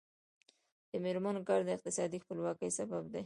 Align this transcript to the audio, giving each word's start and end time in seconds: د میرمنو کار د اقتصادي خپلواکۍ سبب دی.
د 0.91 0.93
میرمنو 1.03 1.45
کار 1.47 1.59
د 1.65 1.69
اقتصادي 1.75 2.17
خپلواکۍ 2.23 2.69
سبب 2.79 3.03
دی. 3.13 3.19